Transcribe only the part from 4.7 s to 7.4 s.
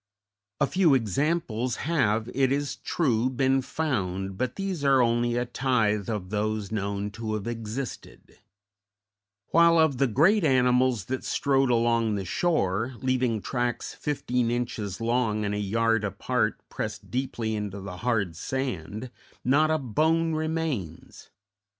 are only a tithe of those known to